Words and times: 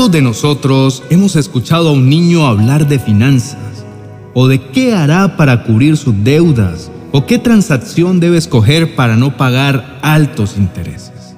¿Cuántos 0.00 0.18
de 0.18 0.22
nosotros 0.22 1.02
hemos 1.10 1.36
escuchado 1.36 1.90
a 1.90 1.92
un 1.92 2.08
niño 2.08 2.46
hablar 2.46 2.88
de 2.88 2.98
finanzas? 2.98 3.84
¿O 4.32 4.48
de 4.48 4.58
qué 4.58 4.94
hará 4.94 5.36
para 5.36 5.62
cubrir 5.64 5.98
sus 5.98 6.14
deudas? 6.24 6.90
¿O 7.12 7.26
qué 7.26 7.36
transacción 7.36 8.18
debe 8.18 8.38
escoger 8.38 8.96
para 8.96 9.16
no 9.16 9.36
pagar 9.36 9.98
altos 10.00 10.56
intereses? 10.56 11.36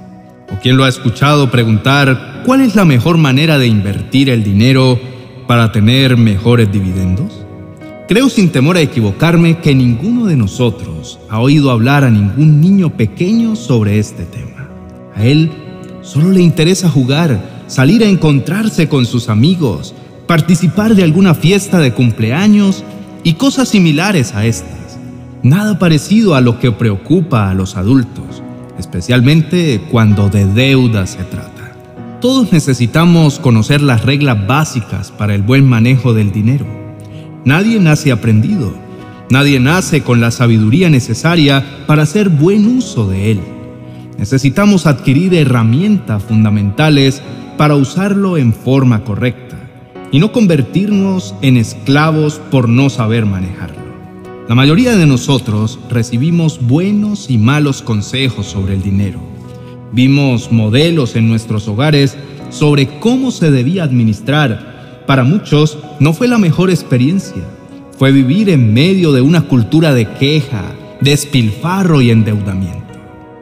¿O 0.48 0.60
quién 0.62 0.76
lo 0.76 0.84
ha 0.84 0.88
escuchado 0.88 1.50
preguntar 1.50 2.44
cuál 2.46 2.60
es 2.60 2.76
la 2.76 2.84
mejor 2.84 3.18
manera 3.18 3.58
de 3.58 3.66
invertir 3.66 4.30
el 4.30 4.44
dinero 4.44 4.96
para 5.48 5.72
tener 5.72 6.16
mejores 6.16 6.70
dividendos? 6.70 7.44
Creo 8.06 8.28
sin 8.28 8.50
temor 8.52 8.76
a 8.76 8.80
equivocarme 8.80 9.58
que 9.58 9.74
ninguno 9.74 10.26
de 10.26 10.36
nosotros 10.36 11.18
ha 11.28 11.40
oído 11.40 11.72
hablar 11.72 12.04
a 12.04 12.10
ningún 12.10 12.60
niño 12.60 12.90
pequeño 12.90 13.56
sobre 13.56 13.98
este 13.98 14.22
tema. 14.22 14.68
A 15.16 15.24
él 15.24 15.50
solo 16.02 16.30
le 16.30 16.42
interesa 16.42 16.88
jugar, 16.88 17.51
salir 17.72 18.02
a 18.02 18.06
encontrarse 18.06 18.86
con 18.86 19.06
sus 19.06 19.30
amigos, 19.30 19.94
participar 20.26 20.94
de 20.94 21.04
alguna 21.04 21.32
fiesta 21.32 21.78
de 21.78 21.94
cumpleaños 21.94 22.84
y 23.24 23.32
cosas 23.32 23.70
similares 23.70 24.34
a 24.34 24.44
estas. 24.44 24.98
Nada 25.42 25.78
parecido 25.78 26.34
a 26.34 26.42
lo 26.42 26.58
que 26.58 26.70
preocupa 26.70 27.48
a 27.48 27.54
los 27.54 27.78
adultos, 27.78 28.42
especialmente 28.78 29.80
cuando 29.90 30.28
de 30.28 30.44
deuda 30.44 31.06
se 31.06 31.24
trata. 31.24 31.72
Todos 32.20 32.52
necesitamos 32.52 33.38
conocer 33.38 33.80
las 33.80 34.04
reglas 34.04 34.46
básicas 34.46 35.10
para 35.10 35.34
el 35.34 35.40
buen 35.40 35.66
manejo 35.66 36.12
del 36.12 36.30
dinero. 36.30 36.66
Nadie 37.46 37.80
nace 37.80 38.12
aprendido. 38.12 38.74
Nadie 39.30 39.60
nace 39.60 40.02
con 40.02 40.20
la 40.20 40.30
sabiduría 40.30 40.90
necesaria 40.90 41.64
para 41.86 42.02
hacer 42.02 42.28
buen 42.28 42.66
uso 42.66 43.08
de 43.08 43.30
él. 43.30 43.40
Necesitamos 44.18 44.86
adquirir 44.86 45.32
herramientas 45.32 46.22
fundamentales 46.22 47.22
para 47.56 47.76
usarlo 47.76 48.36
en 48.36 48.52
forma 48.52 49.04
correcta 49.04 49.58
y 50.10 50.18
no 50.18 50.32
convertirnos 50.32 51.34
en 51.42 51.56
esclavos 51.56 52.40
por 52.50 52.68
no 52.68 52.90
saber 52.90 53.26
manejarlo. 53.26 53.82
La 54.48 54.54
mayoría 54.54 54.96
de 54.96 55.06
nosotros 55.06 55.78
recibimos 55.88 56.60
buenos 56.60 57.30
y 57.30 57.38
malos 57.38 57.80
consejos 57.80 58.46
sobre 58.46 58.74
el 58.74 58.82
dinero. 58.82 59.18
Vimos 59.92 60.52
modelos 60.52 61.16
en 61.16 61.28
nuestros 61.28 61.68
hogares 61.68 62.16
sobre 62.50 62.98
cómo 62.98 63.30
se 63.30 63.50
debía 63.50 63.84
administrar. 63.84 65.04
Para 65.06 65.24
muchos 65.24 65.78
no 66.00 66.12
fue 66.12 66.28
la 66.28 66.38
mejor 66.38 66.70
experiencia. 66.70 67.42
Fue 67.98 68.12
vivir 68.12 68.50
en 68.50 68.74
medio 68.74 69.12
de 69.12 69.22
una 69.22 69.42
cultura 69.42 69.94
de 69.94 70.06
queja, 70.06 70.64
despilfarro 71.00 72.00
y 72.02 72.10
endeudamiento. 72.10 72.82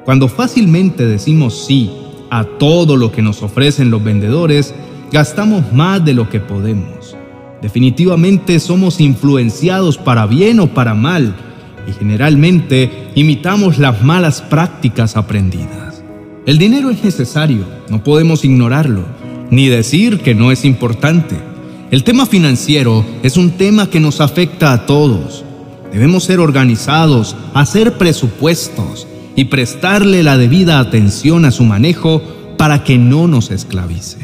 Cuando 0.05 0.29
fácilmente 0.29 1.07
decimos 1.07 1.67
sí 1.67 1.91
a 2.31 2.45
todo 2.45 2.97
lo 2.97 3.13
que 3.13 3.23
nos 3.23 3.43
ofrecen 3.43 3.91
los 3.91 4.03
vendedores, 4.03 4.75
gastamos 5.13 5.73
más 5.73 6.05
de 6.05 6.15
lo 6.15 6.29
que 6.29 6.41
podemos. 6.41 7.17
Definitivamente 7.61 8.59
somos 8.61 9.01
influenciados 9.01 9.99
para 9.99 10.27
bien 10.27 10.61
o 10.61 10.69
para 10.69 10.95
mal 10.95 11.35
y 11.87 11.93
generalmente 11.93 13.11
imitamos 13.15 13.79
las 13.79 14.03
malas 14.03 14.41
prácticas 14.41 15.17
aprendidas. 15.17 16.03
El 16.47 16.59
dinero 16.59 16.91
es 16.91 17.05
necesario, 17.05 17.65
no 17.91 18.03
podemos 18.03 18.45
ignorarlo, 18.45 19.05
ni 19.51 19.69
decir 19.69 20.21
que 20.21 20.35
no 20.35 20.53
es 20.53 20.65
importante. 20.65 21.37
El 21.91 22.05
tema 22.05 22.25
financiero 22.25 23.05
es 23.23 23.37
un 23.37 23.51
tema 23.53 23.91
que 23.91 24.01
nos 24.01 24.21
afecta 24.21 24.73
a 24.73 24.87
todos. 24.87 25.45
Debemos 25.93 26.25
ser 26.25 26.39
organizados, 26.39 27.37
hacer 27.53 27.99
presupuestos 27.99 29.07
y 29.37 29.45
prestarle 29.45 30.23
la 30.23 30.37
debida 30.37 30.79
atención 30.79 31.45
a 31.45 31.51
su 31.51 31.65
manejo 31.65 32.23
para 32.57 32.85
que 32.85 32.99
no 32.99 33.27
nos 33.27 33.51
esclavice. 33.51 34.19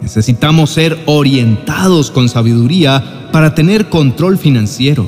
Necesitamos 0.00 0.70
ser 0.70 0.98
orientados 1.06 2.10
con 2.10 2.28
sabiduría 2.28 3.28
para 3.32 3.54
tener 3.54 3.88
control 3.88 4.38
financiero, 4.38 5.06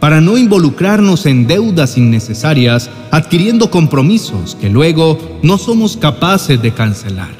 para 0.00 0.20
no 0.20 0.38
involucrarnos 0.38 1.26
en 1.26 1.46
deudas 1.46 1.98
innecesarias 1.98 2.88
adquiriendo 3.10 3.70
compromisos 3.70 4.54
que 4.54 4.70
luego 4.70 5.18
no 5.42 5.58
somos 5.58 5.96
capaces 5.96 6.62
de 6.62 6.72
cancelar. 6.72 7.36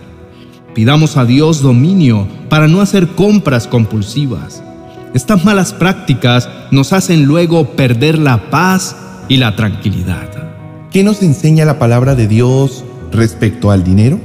Pidamos 0.74 1.16
a 1.16 1.24
Dios 1.24 1.62
dominio 1.62 2.26
para 2.48 2.68
no 2.68 2.80
hacer 2.80 3.08
compras 3.08 3.66
compulsivas. 3.66 4.62
Estas 5.14 5.44
malas 5.44 5.72
prácticas 5.72 6.48
nos 6.70 6.92
hacen 6.92 7.24
luego 7.24 7.70
perder 7.70 8.18
la 8.18 8.50
paz 8.50 8.96
y 9.28 9.38
la 9.38 9.56
tranquilidad. 9.56 10.37
¿Qué 10.90 11.04
nos 11.04 11.22
enseña 11.22 11.66
la 11.66 11.78
palabra 11.78 12.14
de 12.14 12.26
Dios 12.26 12.82
respecto 13.12 13.70
al 13.70 13.84
dinero? 13.84 14.18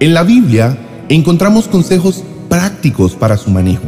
En 0.00 0.14
la 0.14 0.22
Biblia 0.22 0.78
encontramos 1.10 1.68
consejos 1.68 2.24
prácticos 2.48 3.14
para 3.14 3.36
su 3.36 3.50
manejo. 3.50 3.84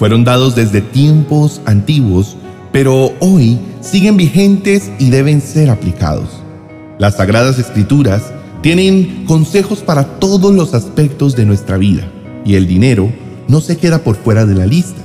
Fueron 0.00 0.24
dados 0.24 0.56
desde 0.56 0.80
tiempos 0.80 1.60
antiguos, 1.64 2.36
pero 2.72 3.12
hoy 3.20 3.56
siguen 3.80 4.16
vigentes 4.16 4.90
y 4.98 5.10
deben 5.10 5.40
ser 5.40 5.70
aplicados. 5.70 6.28
Las 6.98 7.18
Sagradas 7.18 7.60
Escrituras 7.60 8.22
tienen 8.60 9.24
consejos 9.24 9.78
para 9.78 10.18
todos 10.18 10.52
los 10.52 10.74
aspectos 10.74 11.36
de 11.36 11.44
nuestra 11.44 11.76
vida 11.76 12.02
y 12.44 12.56
el 12.56 12.66
dinero 12.66 13.12
no 13.46 13.60
se 13.60 13.76
queda 13.76 14.00
por 14.00 14.16
fuera 14.16 14.44
de 14.44 14.56
la 14.56 14.66
lista. 14.66 15.00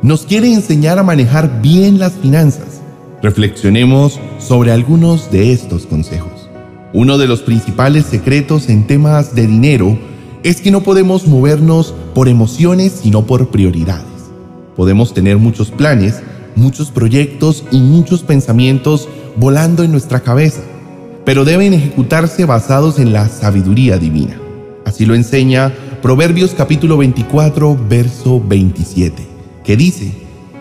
Nos 0.00 0.26
quiere 0.26 0.52
enseñar 0.52 1.00
a 1.00 1.02
manejar 1.02 1.60
bien 1.60 1.98
las 1.98 2.12
finanzas. 2.12 2.82
Reflexionemos 3.22 4.20
sobre 4.38 4.72
algunos 4.72 5.30
de 5.30 5.52
estos 5.52 5.86
consejos. 5.86 6.50
Uno 6.92 7.16
de 7.18 7.26
los 7.26 7.40
principales 7.40 8.06
secretos 8.06 8.68
en 8.68 8.86
temas 8.86 9.34
de 9.34 9.46
dinero 9.46 9.98
es 10.42 10.60
que 10.60 10.70
no 10.70 10.82
podemos 10.82 11.26
movernos 11.26 11.94
por 12.14 12.28
emociones 12.28 13.00
sino 13.02 13.26
por 13.26 13.48
prioridades. 13.48 14.04
Podemos 14.76 15.14
tener 15.14 15.38
muchos 15.38 15.70
planes, 15.70 16.22
muchos 16.54 16.90
proyectos 16.90 17.64
y 17.70 17.78
muchos 17.78 18.22
pensamientos 18.22 19.08
volando 19.36 19.82
en 19.82 19.92
nuestra 19.92 20.20
cabeza, 20.20 20.60
pero 21.24 21.44
deben 21.44 21.72
ejecutarse 21.72 22.44
basados 22.44 22.98
en 22.98 23.12
la 23.12 23.28
sabiduría 23.28 23.98
divina. 23.98 24.38
Así 24.84 25.06
lo 25.06 25.14
enseña 25.14 25.72
Proverbios 26.02 26.54
capítulo 26.56 26.98
24, 26.98 27.76
verso 27.88 28.40
27, 28.46 29.26
que 29.64 29.76
dice, 29.76 30.12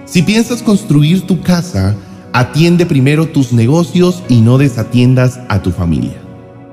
si 0.06 0.24
piensas 0.24 0.64
construir 0.64 1.28
tu 1.28 1.42
casa, 1.42 1.96
atiende 2.36 2.86
primero 2.86 3.28
tus 3.28 3.54
negocios 3.54 4.22
y 4.28 4.42
no 4.42 4.58
desatiendas 4.58 5.40
a 5.48 5.62
tu 5.62 5.72
familia. 5.72 6.16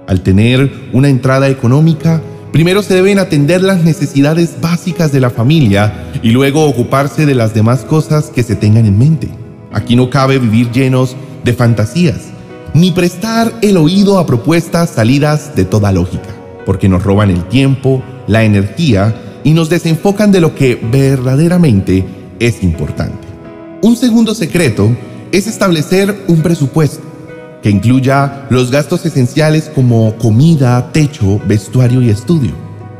Al 0.08 0.22
tener 0.22 0.70
una 0.92 1.08
entrada 1.08 1.48
económica, 1.48 2.20
Primero 2.52 2.82
se 2.82 2.92
deben 2.94 3.18
atender 3.18 3.62
las 3.62 3.82
necesidades 3.82 4.56
básicas 4.60 5.10
de 5.10 5.20
la 5.20 5.30
familia 5.30 6.04
y 6.22 6.32
luego 6.32 6.66
ocuparse 6.66 7.24
de 7.24 7.34
las 7.34 7.54
demás 7.54 7.80
cosas 7.80 8.26
que 8.26 8.42
se 8.42 8.56
tengan 8.56 8.84
en 8.84 8.98
mente. 8.98 9.30
Aquí 9.72 9.96
no 9.96 10.10
cabe 10.10 10.38
vivir 10.38 10.70
llenos 10.70 11.16
de 11.44 11.54
fantasías, 11.54 12.20
ni 12.74 12.90
prestar 12.90 13.50
el 13.62 13.78
oído 13.78 14.18
a 14.18 14.26
propuestas 14.26 14.90
salidas 14.90 15.56
de 15.56 15.64
toda 15.64 15.92
lógica, 15.92 16.28
porque 16.66 16.90
nos 16.90 17.02
roban 17.02 17.30
el 17.30 17.42
tiempo, 17.48 18.02
la 18.26 18.44
energía 18.44 19.16
y 19.44 19.52
nos 19.52 19.70
desenfocan 19.70 20.30
de 20.30 20.42
lo 20.42 20.54
que 20.54 20.74
verdaderamente 20.74 22.04
es 22.38 22.62
importante. 22.62 23.26
Un 23.80 23.96
segundo 23.96 24.34
secreto 24.34 24.94
es 25.32 25.47
establecer 25.47 26.25
un 26.28 26.43
presupuesto 26.43 27.03
que 27.62 27.70
incluya 27.70 28.47
los 28.50 28.70
gastos 28.70 29.06
esenciales 29.06 29.70
como 29.75 30.16
comida, 30.19 30.91
techo, 30.93 31.41
vestuario 31.47 32.03
y 32.03 32.10
estudio. 32.10 32.53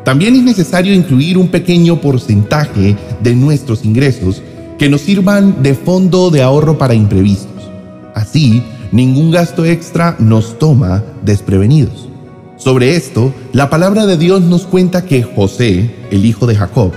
También 0.05 0.35
es 0.35 0.43
necesario 0.43 0.95
incluir 0.95 1.37
un 1.37 1.49
pequeño 1.49 2.01
porcentaje 2.01 2.97
de 3.21 3.35
nuestros 3.35 3.85
ingresos 3.85 4.43
que 4.79 4.89
nos 4.89 5.03
sirvan 5.03 5.63
de 5.63 5.75
fondo 5.75 6.31
de 6.31 6.43
ahorro 6.43 6.79
para 6.79 6.95
imprevistos. 6.95 7.71
Así, 8.15 8.63
ningún 8.93 9.31
gasto 9.31 9.65
extra 9.65 10.17
nos 10.19 10.59
toma 10.59 11.05
desprevenidos. 11.23 12.09
Sobre 12.57 12.97
esto, 12.97 13.35
la 13.53 13.69
palabra 13.69 14.07
de 14.07 14.17
Dios 14.17 14.43
nos 14.43 14.63
cuenta 14.63 15.05
que 15.05 15.23
José, 15.23 15.95
el 16.11 16.25
hijo 16.25 16.47
de 16.47 16.55
Jacob, 16.55 16.93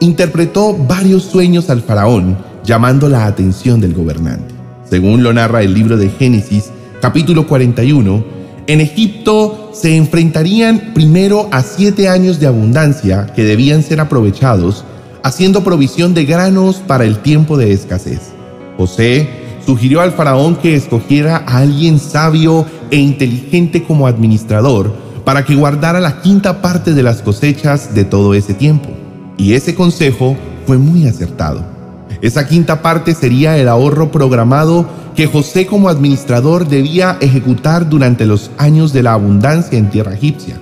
interpretó 0.00 0.74
varios 0.74 1.24
sueños 1.24 1.70
al 1.70 1.82
faraón 1.82 2.36
llamando 2.62 3.08
la 3.08 3.26
atención 3.26 3.80
del 3.80 3.94
gobernante. 3.94 4.55
Según 4.88 5.22
lo 5.22 5.32
narra 5.32 5.62
el 5.62 5.74
libro 5.74 5.96
de 5.96 6.08
Génesis, 6.10 6.70
capítulo 7.00 7.46
41, 7.48 8.24
en 8.68 8.80
Egipto 8.80 9.70
se 9.72 9.96
enfrentarían 9.96 10.92
primero 10.94 11.48
a 11.50 11.62
siete 11.62 12.08
años 12.08 12.38
de 12.38 12.46
abundancia 12.46 13.26
que 13.34 13.44
debían 13.44 13.82
ser 13.82 14.00
aprovechados, 14.00 14.84
haciendo 15.22 15.64
provisión 15.64 16.14
de 16.14 16.24
granos 16.24 16.76
para 16.76 17.04
el 17.04 17.18
tiempo 17.18 17.56
de 17.56 17.72
escasez. 17.72 18.32
José 18.76 19.28
sugirió 19.64 20.00
al 20.00 20.12
faraón 20.12 20.56
que 20.56 20.76
escogiera 20.76 21.38
a 21.46 21.58
alguien 21.58 21.98
sabio 21.98 22.64
e 22.90 22.96
inteligente 22.96 23.82
como 23.82 24.06
administrador 24.06 24.94
para 25.24 25.44
que 25.44 25.56
guardara 25.56 25.98
la 26.00 26.22
quinta 26.22 26.62
parte 26.62 26.94
de 26.94 27.02
las 27.02 27.22
cosechas 27.22 27.92
de 27.92 28.04
todo 28.04 28.34
ese 28.34 28.54
tiempo. 28.54 28.90
Y 29.36 29.54
ese 29.54 29.74
consejo 29.74 30.36
fue 30.66 30.78
muy 30.78 31.08
acertado. 31.08 31.75
Esa 32.22 32.46
quinta 32.46 32.82
parte 32.82 33.14
sería 33.14 33.58
el 33.58 33.68
ahorro 33.68 34.10
programado 34.10 34.86
que 35.14 35.26
José 35.26 35.66
como 35.66 35.88
administrador 35.88 36.68
debía 36.68 37.18
ejecutar 37.20 37.88
durante 37.88 38.26
los 38.26 38.50
años 38.58 38.92
de 38.92 39.02
la 39.02 39.12
abundancia 39.12 39.78
en 39.78 39.90
tierra 39.90 40.14
egipcia. 40.14 40.58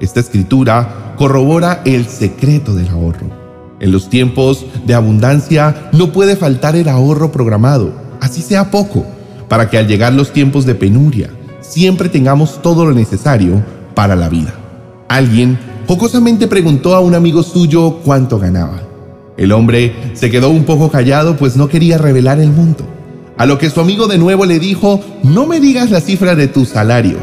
Esta 0.00 0.20
escritura 0.20 1.14
corrobora 1.16 1.82
el 1.84 2.06
secreto 2.06 2.74
del 2.74 2.88
ahorro. 2.88 3.30
En 3.80 3.92
los 3.92 4.08
tiempos 4.08 4.64
de 4.86 4.94
abundancia 4.94 5.90
no 5.92 6.12
puede 6.12 6.36
faltar 6.36 6.76
el 6.76 6.88
ahorro 6.88 7.30
programado, 7.30 7.92
así 8.20 8.42
sea 8.42 8.70
poco, 8.70 9.04
para 9.48 9.68
que 9.68 9.78
al 9.78 9.86
llegar 9.86 10.12
los 10.12 10.32
tiempos 10.32 10.66
de 10.66 10.74
penuria 10.74 11.30
siempre 11.60 12.08
tengamos 12.08 12.62
todo 12.62 12.84
lo 12.84 12.92
necesario 12.92 13.62
para 13.94 14.16
la 14.16 14.28
vida. 14.28 14.54
Alguien 15.08 15.58
jocosamente 15.86 16.46
preguntó 16.46 16.94
a 16.94 17.00
un 17.00 17.14
amigo 17.14 17.42
suyo 17.42 18.00
cuánto 18.04 18.38
ganaba. 18.38 18.85
El 19.36 19.52
hombre 19.52 19.94
se 20.14 20.30
quedó 20.30 20.50
un 20.50 20.64
poco 20.64 20.90
callado 20.90 21.36
pues 21.36 21.56
no 21.56 21.68
quería 21.68 21.98
revelar 21.98 22.40
el 22.40 22.52
monto. 22.52 22.84
A 23.36 23.44
lo 23.44 23.58
que 23.58 23.68
su 23.68 23.80
amigo 23.80 24.06
de 24.06 24.16
nuevo 24.16 24.46
le 24.46 24.58
dijo, 24.58 25.00
no 25.22 25.46
me 25.46 25.60
digas 25.60 25.90
la 25.90 26.00
cifra 26.00 26.34
de 26.34 26.48
tu 26.48 26.64
salario. 26.64 27.18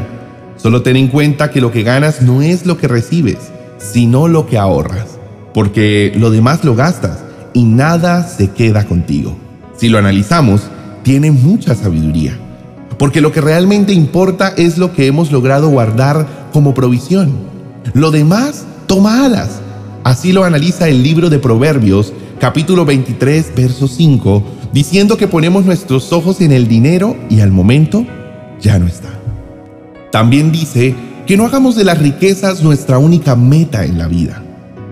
Solo 0.56 0.82
ten 0.82 0.96
en 0.96 1.08
cuenta 1.08 1.50
que 1.50 1.60
lo 1.60 1.72
que 1.72 1.82
ganas 1.82 2.22
no 2.22 2.40
es 2.40 2.66
lo 2.66 2.78
que 2.78 2.86
recibes, 2.86 3.38
sino 3.78 4.28
lo 4.28 4.46
que 4.46 4.58
ahorras. 4.58 5.18
Porque 5.52 6.12
lo 6.16 6.30
demás 6.30 6.64
lo 6.64 6.76
gastas 6.76 7.18
y 7.52 7.64
nada 7.64 8.26
se 8.26 8.50
queda 8.50 8.84
contigo. 8.84 9.36
Si 9.76 9.88
lo 9.88 9.98
analizamos, 9.98 10.62
tiene 11.02 11.32
mucha 11.32 11.74
sabiduría. 11.74 12.38
Porque 12.96 13.20
lo 13.20 13.32
que 13.32 13.40
realmente 13.40 13.92
importa 13.92 14.54
es 14.56 14.78
lo 14.78 14.92
que 14.94 15.08
hemos 15.08 15.32
logrado 15.32 15.68
guardar 15.68 16.26
como 16.52 16.74
provisión. 16.74 17.32
Lo 17.92 18.12
demás 18.12 18.64
toma 18.86 19.24
alas. 19.24 19.60
Así 20.04 20.32
lo 20.32 20.44
analiza 20.44 20.86
el 20.86 21.02
libro 21.02 21.30
de 21.30 21.38
Proverbios, 21.38 22.12
capítulo 22.38 22.84
23, 22.84 23.54
verso 23.56 23.88
5, 23.88 24.44
diciendo 24.70 25.16
que 25.16 25.28
ponemos 25.28 25.64
nuestros 25.64 26.12
ojos 26.12 26.42
en 26.42 26.52
el 26.52 26.68
dinero 26.68 27.16
y 27.30 27.40
al 27.40 27.50
momento 27.50 28.04
ya 28.60 28.78
no 28.78 28.86
está. 28.86 29.08
También 30.12 30.52
dice 30.52 30.94
que 31.26 31.38
no 31.38 31.46
hagamos 31.46 31.74
de 31.74 31.84
las 31.84 32.00
riquezas 32.00 32.62
nuestra 32.62 32.98
única 32.98 33.34
meta 33.34 33.86
en 33.86 33.96
la 33.96 34.06
vida, 34.06 34.42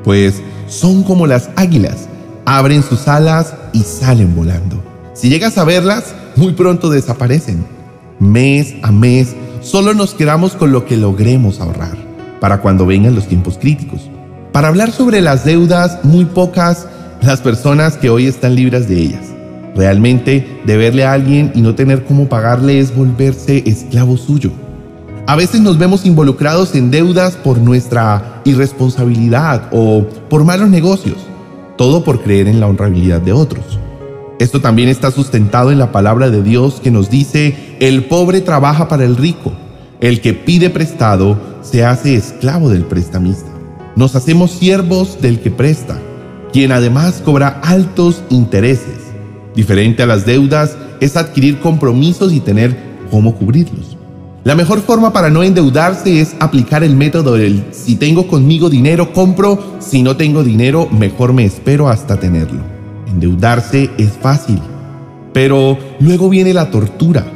pues 0.03 0.41
son 0.67 1.03
como 1.03 1.27
las 1.27 1.51
águilas, 1.57 2.09
abren 2.47 2.83
sus 2.83 3.07
alas 3.07 3.53
y 3.75 3.81
salen 3.81 4.35
volando. 4.35 4.83
Si 5.13 5.29
llegas 5.29 5.59
a 5.59 5.65
verlas, 5.65 6.15
muy 6.37 6.55
pronto 6.55 6.89
desaparecen. 6.89 7.67
Mes 8.19 8.77
a 8.81 8.91
mes, 8.91 9.37
solo 9.61 9.93
nos 9.93 10.15
quedamos 10.15 10.53
con 10.53 10.73
lo 10.73 10.87
que 10.87 10.97
logremos 10.97 11.61
ahorrar 11.61 11.99
para 12.41 12.63
cuando 12.63 12.87
vengan 12.87 13.15
los 13.15 13.29
tiempos 13.29 13.59
críticos. 13.59 14.09
Para 14.53 14.69
hablar 14.69 14.93
sobre 14.93 15.23
las 15.23 15.47
deudas, 15.47 16.01
muy 16.03 16.27
pocas 16.27 16.87
las 17.23 17.41
personas 17.41 17.97
que 17.97 18.11
hoy 18.11 18.27
están 18.27 18.55
libres 18.55 18.87
de 18.87 18.99
ellas. 19.01 19.33
Realmente, 19.75 20.61
deberle 20.67 21.07
a 21.07 21.15
alguien 21.15 21.53
y 21.55 21.63
no 21.63 21.75
tener 21.75 22.05
cómo 22.05 22.29
pagarle 22.29 22.79
es 22.79 22.95
volverse 22.95 23.63
esclavo 23.65 24.19
suyo. 24.19 24.51
A 25.27 25.37
veces 25.37 25.63
nos 25.63 25.79
vemos 25.79 26.05
involucrados 26.05 26.75
en 26.75 26.91
deudas 26.91 27.37
por 27.37 27.57
nuestra 27.57 28.43
irresponsabilidad 28.45 29.69
o 29.73 30.05
por 30.29 30.45
malos 30.45 30.69
negocios, 30.69 31.17
todo 31.79 32.05
por 32.05 32.23
creer 32.23 32.47
en 32.47 32.61
la 32.61 32.67
honrabilidad 32.67 33.23
de 33.23 33.33
otros. 33.33 33.79
Esto 34.39 34.61
también 34.61 34.91
está 34.91 35.11
sustentado 35.11 35.71
en 35.73 35.79
la 35.79 35.93
palabra 35.93 36.29
de 36.29 36.43
Dios 36.43 36.79
que 36.83 36.91
nos 36.91 37.09
dice, 37.09 37.77
el 37.81 38.05
pobre 38.05 38.43
trabaja 38.43 38.89
para 38.89 39.05
el 39.05 39.17
rico, 39.17 39.53
el 40.01 40.21
que 40.21 40.35
pide 40.35 40.69
prestado 40.69 41.39
se 41.63 41.87
hace 41.87 42.17
esclavo 42.17 42.69
del 42.69 42.85
prestamista. 42.85 43.52
Nos 43.95 44.17
hacemos 44.17 44.53
siervos 44.53 45.21
del 45.21 45.41
que 45.41 45.51
presta, 45.51 45.99
quien 46.51 46.73
además 46.73 47.21
cobra 47.23 47.61
altos 47.63 48.23
intereses. 48.31 49.13
Diferente 49.55 50.03
a 50.03 50.07
las 50.07 50.25
deudas 50.25 50.79
es 51.01 51.19
adquirir 51.19 51.61
compromisos 51.61 52.33
y 52.33 52.41
tener 52.41 52.75
cómo 53.11 53.35
cubrirlos. 53.35 53.99
La 54.45 54.55
mejor 54.55 54.81
forma 54.81 55.13
para 55.13 55.29
no 55.29 55.43
endeudarse 55.43 56.23
es 56.23 56.35
aplicar 56.41 56.83
el 56.83 56.97
método 56.97 57.35
del 57.35 57.67
si 57.71 57.97
tengo 57.97 58.29
conmigo 58.29 58.71
dinero, 58.71 59.13
compro, 59.13 59.77
si 59.79 60.03
no 60.03 60.17
tengo 60.17 60.43
dinero, 60.43 60.89
mejor 60.91 61.35
me 61.35 61.45
espero 61.45 61.91
hasta 61.91 62.19
tenerlo. 62.19 62.63
Endeudarse 63.07 63.91
es 63.99 64.13
fácil, 64.13 64.59
pero 65.35 65.77
luego 66.01 66.31
viene 66.31 66.55
la 66.55 66.71
tortura. 66.71 67.27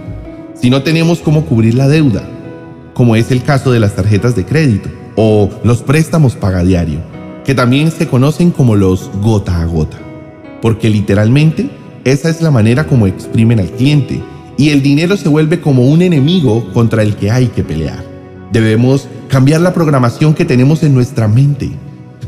Si 0.54 0.70
no 0.70 0.82
tenemos 0.82 1.18
cómo 1.18 1.44
cubrir 1.44 1.74
la 1.74 1.86
deuda, 1.86 2.26
como 2.94 3.14
es 3.14 3.30
el 3.30 3.42
caso 3.42 3.72
de 3.72 3.80
las 3.80 3.94
tarjetas 3.94 4.34
de 4.34 4.46
crédito 4.46 4.88
o 5.16 5.50
los 5.64 5.82
préstamos 5.82 6.36
pagadiario, 6.36 7.00
que 7.44 7.54
también 7.54 7.90
se 7.90 8.06
conocen 8.06 8.50
como 8.50 8.76
los 8.76 9.10
gota 9.22 9.60
a 9.60 9.66
gota, 9.66 9.98
porque 10.62 10.90
literalmente 10.90 11.70
esa 12.04 12.28
es 12.28 12.40
la 12.40 12.50
manera 12.50 12.86
como 12.86 13.06
exprimen 13.06 13.58
al 13.58 13.70
cliente 13.70 14.22
y 14.56 14.70
el 14.70 14.82
dinero 14.82 15.16
se 15.16 15.28
vuelve 15.28 15.60
como 15.60 15.86
un 15.86 16.02
enemigo 16.02 16.72
contra 16.72 17.02
el 17.02 17.16
que 17.16 17.30
hay 17.30 17.48
que 17.48 17.64
pelear. 17.64 18.04
Debemos 18.52 19.08
cambiar 19.28 19.60
la 19.60 19.74
programación 19.74 20.34
que 20.34 20.44
tenemos 20.44 20.82
en 20.82 20.94
nuestra 20.94 21.28
mente. 21.28 21.70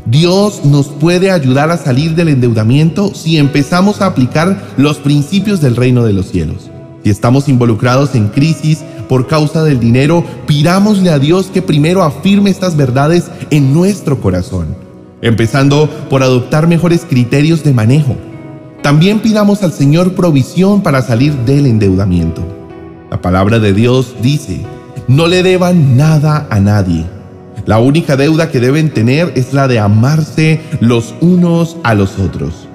Dios 0.05 0.65
nos 0.65 0.87
puede 0.87 1.31
ayudar 1.31 1.71
a 1.71 1.77
salir 1.77 2.15
del 2.15 2.29
endeudamiento 2.29 3.13
si 3.13 3.37
empezamos 3.37 4.01
a 4.01 4.07
aplicar 4.07 4.61
los 4.77 4.97
principios 4.97 5.61
del 5.61 5.75
reino 5.75 6.03
de 6.03 6.13
los 6.13 6.27
cielos. 6.27 6.69
Si 7.03 7.09
estamos 7.09 7.47
involucrados 7.47 8.15
en 8.15 8.27
crisis 8.27 8.83
por 9.09 9.27
causa 9.27 9.63
del 9.63 9.81
dinero, 9.81 10.23
pidámosle 10.45 11.09
a 11.09 11.19
Dios 11.19 11.47
que 11.47 11.61
primero 11.61 12.03
afirme 12.03 12.49
estas 12.49 12.77
verdades 12.77 13.29
en 13.49 13.73
nuestro 13.73 14.21
corazón, 14.21 14.77
empezando 15.21 15.89
por 16.09 16.23
adoptar 16.23 16.67
mejores 16.67 17.05
criterios 17.09 17.63
de 17.65 17.73
manejo 17.73 18.15
también 18.81 19.19
pidamos 19.19 19.61
al 19.61 19.73
Señor 19.73 20.13
provisión 20.13 20.81
para 20.81 21.01
salir 21.01 21.33
del 21.45 21.65
endeudamiento. 21.65 22.41
La 23.11 23.21
palabra 23.21 23.59
de 23.59 23.73
Dios 23.73 24.15
dice, 24.21 24.61
no 25.07 25.27
le 25.27 25.43
deban 25.43 25.97
nada 25.97 26.47
a 26.49 26.59
nadie. 26.59 27.05
La 27.65 27.79
única 27.79 28.15
deuda 28.15 28.49
que 28.49 28.59
deben 28.59 28.89
tener 28.91 29.33
es 29.35 29.53
la 29.53 29.67
de 29.67 29.79
amarse 29.79 30.61
los 30.79 31.13
unos 31.19 31.75
a 31.83 31.93
los 31.93 32.17
otros. 32.19 32.67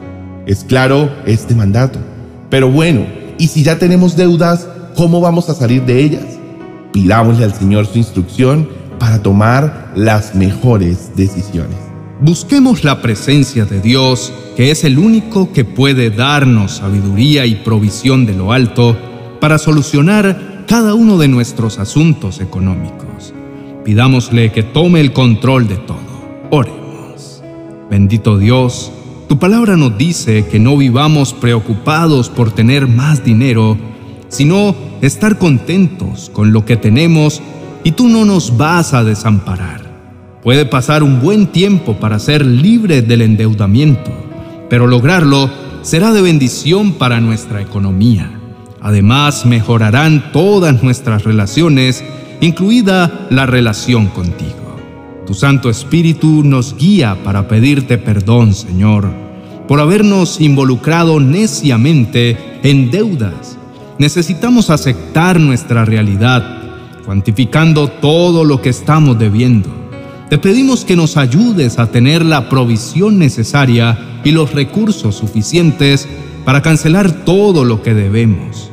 Es 0.47 0.63
claro 0.63 1.11
este 1.25 1.55
mandato. 1.55 1.99
Pero 2.51 2.71
bueno, 2.71 3.07
¿y 3.39 3.49
si 3.49 3.63
ya 3.63 3.79
tenemos 3.79 4.15
deudas, 4.15 4.69
cómo 4.97 5.21
vamos 5.21 5.49
a 5.49 5.55
salir 5.55 5.83
de 5.83 6.03
ellas? 6.03 6.39
Pidámosle 6.93 7.45
al 7.45 7.55
Señor 7.55 7.87
su 7.87 7.99
instrucción 7.99 8.69
para 8.99 9.23
tomar 9.23 9.93
las 9.97 10.35
mejores 10.35 11.11
decisiones. 11.17 11.77
Busquemos 12.21 12.85
la 12.85 13.03
presencia 13.03 13.65
de 13.65 13.81
Dios, 13.81 14.33
que 14.57 14.71
es 14.71 14.85
el 14.85 14.99
único 14.99 15.53
que 15.53 15.65
puede 15.65 16.11
darnos 16.11 16.77
sabiduría 16.77 17.45
y 17.45 17.57
provisión 17.57 18.25
de 18.25 18.35
lo 18.35 18.53
alto 18.53 18.97
para 19.41 19.59
solucionar 19.59 20.65
cada 20.67 20.95
uno 20.95 21.19
de 21.19 21.29
nuestros 21.29 21.79
asuntos 21.79 22.41
económicos. 22.41 23.35
Pidámosle 23.85 24.53
que 24.53 24.63
tome 24.63 25.01
el 25.01 25.13
control 25.13 25.69
de 25.69 25.77
todo. 25.77 25.99
Oremos. 26.51 27.43
Bendito 27.91 28.39
Dios, 28.39 28.91
tu 29.29 29.39
palabra 29.39 29.77
nos 29.77 29.99
dice 29.99 30.47
que 30.47 30.59
no 30.59 30.77
vivamos 30.77 31.35
preocupados 31.35 32.31
por 32.31 32.53
tener 32.53 32.87
más 32.87 33.25
dinero, 33.25 33.77
sino 34.35 34.75
estar 35.01 35.39
contentos 35.39 36.31
con 36.33 36.53
lo 36.53 36.65
que 36.65 36.77
tenemos 36.77 37.41
y 37.85 37.93
tú 37.93 38.09
no 38.09 38.25
nos 38.25 38.57
vas 38.57 38.93
a 38.95 39.05
desamparar. 39.05 39.83
Puede 40.43 40.67
pasar 40.67 41.03
un 41.03 41.21
buen 41.21 41.47
tiempo 41.47 41.95
para 41.95 42.19
ser 42.19 42.45
libre 42.45 43.01
del 43.01 43.23
endeudamiento, 43.23 44.11
pero 44.69 44.87
lograrlo 44.87 45.49
será 45.83 46.13
de 46.13 46.21
bendición 46.21 46.93
para 46.93 47.21
nuestra 47.21 47.63
economía. 47.63 48.41
Además, 48.81 49.47
mejorarán 49.47 50.33
todas 50.33 50.83
nuestras 50.83 51.25
relaciones, 51.25 52.05
incluida 52.41 53.27
la 53.31 53.47
relación 53.47 54.09
contigo. 54.09 54.77
Tu 55.27 55.33
Santo 55.33 55.71
Espíritu 55.71 56.43
nos 56.45 56.77
guía 56.77 57.17
para 57.25 57.49
pedirte 57.49 57.97
perdón, 57.97 58.53
Señor, 58.53 59.11
por 59.67 59.81
habernos 59.81 60.41
involucrado 60.41 61.21
neciamente 61.21 62.37
en 62.63 62.91
deudas. 62.91 63.59
Necesitamos 63.99 64.71
aceptar 64.71 65.39
nuestra 65.39 65.85
realidad, 65.85 66.63
cuantificando 67.05 67.89
todo 67.89 68.45
lo 68.45 68.61
que 68.61 68.71
estamos 68.71 69.19
debiendo 69.19 69.85
te 70.35 70.39
pedimos 70.39 70.85
que 70.85 70.97
nos 70.97 71.17
ayudes 71.17 71.79
a 71.79 71.87
tener 71.87 72.25
la 72.25 72.49
provisión 72.49 73.19
necesaria 73.19 74.21
y 74.25 74.33
los 74.33 74.53
recursos 74.53 75.15
suficientes 75.15 76.09
para 76.45 76.63
cancelar 76.63 77.25
todo 77.25 77.65
lo 77.65 77.83
que 77.83 77.95
debemos. 77.95 78.71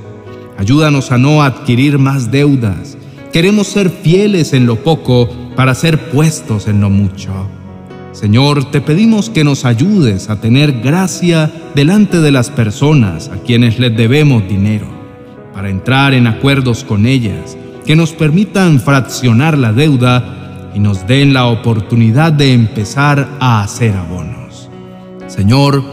Ayúdanos 0.58 1.12
a 1.12 1.18
no 1.18 1.44
adquirir 1.44 2.00
más 2.00 2.32
deudas. 2.32 2.98
Queremos 3.34 3.68
ser 3.68 3.90
fieles 3.90 4.54
en 4.54 4.66
lo 4.66 4.78
poco 4.78 5.30
para 5.56 5.76
ser 5.76 6.10
puestos 6.10 6.68
en 6.68 6.80
lo 6.80 6.90
mucho. 6.90 7.32
Señor, 8.14 8.72
te 8.72 8.82
pedimos 8.82 9.30
que 9.30 9.44
nos 9.44 9.66
ayudes 9.66 10.30
a 10.30 10.40
tener 10.40 10.82
gracia 10.82 11.52
delante 11.76 12.22
de 12.22 12.32
las 12.32 12.50
personas 12.50 13.28
a 13.28 13.38
quienes 13.38 13.78
les 13.78 13.96
debemos 13.96 14.48
dinero, 14.48 14.88
para 15.62 15.70
entrar 15.70 16.16
en 16.16 16.26
acuerdos 16.26 16.84
con 16.84 17.06
ellas, 17.06 17.56
que 17.86 17.96
nos 17.96 18.14
permitan 18.14 18.80
fraccionar 18.80 19.56
la 19.60 19.72
deuda 19.72 20.72
y 20.74 20.80
nos 20.80 21.06
den 21.06 21.36
la 21.36 21.46
oportunidad 21.46 22.34
de 22.34 22.54
empezar 22.54 23.30
a 23.40 23.62
hacer 23.62 23.96
abonos. 23.96 24.72
Señor, 25.28 25.84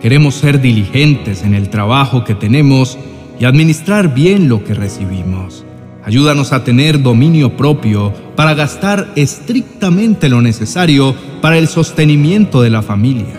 queremos 0.00 0.36
ser 0.36 0.62
diligentes 0.62 1.42
en 1.42 1.54
el 1.54 1.68
trabajo 1.68 2.24
que 2.24 2.34
tenemos 2.34 2.96
y 3.38 3.44
administrar 3.44 4.14
bien 4.14 4.48
lo 4.48 4.64
que 4.64 4.72
recibimos. 4.72 5.66
Ayúdanos 6.02 6.54
a 6.54 6.64
tener 6.64 7.02
dominio 7.02 7.58
propio 7.58 8.14
para 8.36 8.54
gastar 8.54 9.12
estrictamente 9.16 10.30
lo 10.30 10.40
necesario 10.40 11.14
para 11.42 11.58
el 11.58 11.68
sostenimiento 11.68 12.62
de 12.62 12.70
la 12.70 12.80
familia 12.80 13.38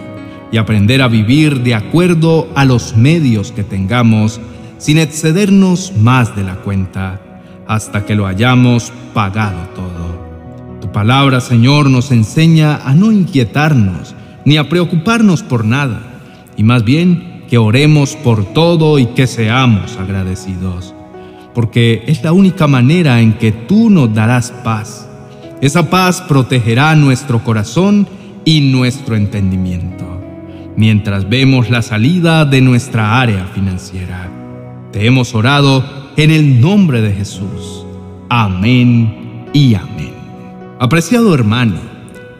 y 0.52 0.58
aprender 0.58 1.02
a 1.02 1.08
vivir 1.08 1.62
de 1.62 1.74
acuerdo 1.74 2.50
a 2.54 2.66
los 2.66 2.96
medios 2.96 3.52
que 3.52 3.64
tengamos 3.64 4.40
sin 4.82 4.98
excedernos 4.98 5.94
más 5.96 6.36
de 6.36 6.44
la 6.44 6.56
cuenta 6.56 7.22
hasta 7.68 8.06
que 8.06 8.16
lo 8.16 8.26
hayamos 8.26 8.92
pagado 9.14 9.70
todo. 9.76 10.80
Tu 10.82 10.92
palabra, 10.92 11.40
Señor, 11.40 11.90
nos 11.90 12.12
enseña 12.12 12.78
a 12.78 12.94
no 12.94 13.12
inquietarnos 13.12 14.16
ni 14.44 14.58
a 14.58 14.68
preocuparnos 14.68 15.44
por 15.44 15.64
nada, 15.64 16.02
y 16.58 16.64
más 16.64 16.84
bien 16.84 17.46
que 17.48 17.60
oremos 17.60 18.16
por 18.16 18.44
todo 18.54 18.98
y 18.98 19.06
que 19.06 19.28
seamos 19.28 19.98
agradecidos 19.98 20.96
porque 21.54 22.04
es 22.08 22.24
la 22.24 22.34
única 22.34 22.68
manera 22.68 23.22
en 23.22 23.34
que 23.34 23.52
tú 23.52 23.90
nos 23.90 24.14
darás 24.14 24.52
paz. 24.64 25.08
Esa 25.62 25.90
paz 25.90 26.22
protegerá 26.22 26.96
nuestro 26.96 27.44
corazón 27.44 28.08
y 28.46 28.62
nuestro 28.62 29.16
entendimiento, 29.16 30.06
mientras 30.76 31.30
vemos 31.30 31.70
la 31.70 31.82
salida 31.82 32.46
de 32.46 32.62
nuestra 32.62 33.22
área 33.22 33.46
financiera. 33.54 34.41
Te 34.92 35.06
hemos 35.06 35.34
orado 35.36 35.84
en 36.18 36.32
el 36.32 36.60
nombre 36.60 37.02
de 37.02 37.14
Jesús. 37.14 37.86
Amén 38.30 39.48
y 39.54 39.76
amén. 39.76 40.14
Apreciado 40.80 41.34
hermano, 41.34 41.78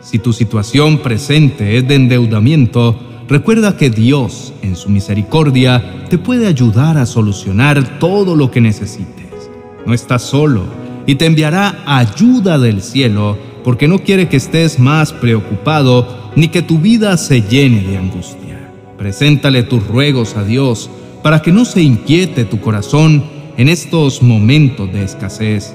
si 0.02 0.20
tu 0.20 0.34
situación 0.34 1.00
presente 1.00 1.78
es 1.78 1.88
de 1.88 1.96
endeudamiento, 1.96 3.00
Recuerda 3.32 3.78
que 3.78 3.90
Dios, 3.90 4.52
en 4.62 4.76
su 4.76 4.90
misericordia, 4.90 6.06
te 6.10 6.18
puede 6.18 6.48
ayudar 6.48 6.98
a 6.98 7.06
solucionar 7.06 7.98
todo 7.98 8.36
lo 8.36 8.52
que 8.52 8.60
necesites. 8.60 9.50
No 9.86 9.94
estás 9.94 10.24
solo 10.24 10.66
y 11.08 11.16
te 11.16 11.28
enviará 11.28 11.82
ayuda 11.86 12.60
del 12.60 12.82
cielo 12.82 13.38
porque 13.64 13.88
no 13.88 14.00
quiere 14.00 14.28
que 14.28 14.36
estés 14.36 14.80
más 14.80 15.14
preocupado 15.14 16.34
ni 16.36 16.50
que 16.50 16.62
tu 16.62 16.80
vida 16.80 17.16
se 17.16 17.42
llene 17.42 17.84
de 17.84 17.98
angustia. 17.98 18.70
Preséntale 18.98 19.64
tus 19.64 19.88
ruegos 19.88 20.36
a 20.36 20.44
Dios 20.44 20.90
para 21.22 21.42
que 21.42 21.52
no 21.52 21.66
se 21.66 21.82
inquiete 21.82 22.46
tu 22.46 22.60
corazón 22.60 23.24
en 23.58 23.70
estos 23.70 24.22
momentos 24.22 24.92
de 24.92 25.04
escasez, 25.04 25.74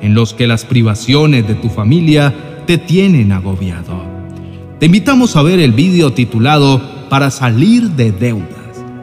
en 0.00 0.14
los 0.14 0.34
que 0.34 0.46
las 0.46 0.64
privaciones 0.64 1.46
de 1.46 1.54
tu 1.54 1.68
familia 1.68 2.34
te 2.66 2.78
tienen 2.78 3.32
agobiado. 3.32 4.02
Te 4.78 4.86
invitamos 4.86 5.36
a 5.36 5.42
ver 5.42 5.60
el 5.60 5.72
vídeo 5.72 6.12
titulado 6.12 6.80
para 7.08 7.30
salir 7.30 7.90
de 7.90 8.12
deudas. 8.12 8.48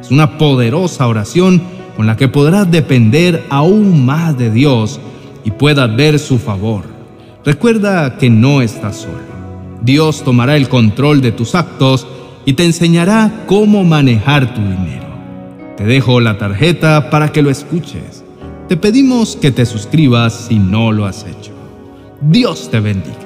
Es 0.02 0.12
una 0.12 0.38
poderosa 0.38 1.08
oración 1.08 1.62
con 1.96 2.08
la 2.08 2.18
que 2.18 2.28
podrás 2.28 2.70
depender 2.70 3.44
aún 3.50 4.06
más 4.06 4.38
de 4.38 4.52
Dios 4.52 5.00
y 5.44 5.52
puedas 5.52 5.96
ver 5.96 6.20
su 6.20 6.38
favor. 6.38 6.84
Recuerda 7.44 8.18
que 8.18 8.30
no 8.30 8.62
estás 8.62 8.98
solo. 8.98 9.36
Dios 9.82 10.24
tomará 10.24 10.56
el 10.58 10.68
control 10.68 11.22
de 11.22 11.32
tus 11.32 11.56
actos 11.56 12.08
y 12.46 12.54
te 12.54 12.66
enseñará 12.66 13.44
cómo 13.46 13.84
manejar 13.84 14.54
tu 14.54 14.62
dinero. 14.62 15.05
Te 15.78 15.84
dejo 15.84 16.22
la 16.22 16.38
tarjeta 16.38 17.10
para 17.10 17.34
que 17.34 17.42
lo 17.42 17.50
escuches. 17.50 18.24
Te 18.70 18.78
pedimos 18.78 19.36
que 19.36 19.52
te 19.52 19.66
suscribas 19.66 20.48
si 20.48 20.58
no 20.58 20.94
lo 20.94 21.06
has 21.06 21.26
hecho. 21.26 21.52
Dios 22.22 22.72
te 22.72 22.80
bendiga. 22.80 23.25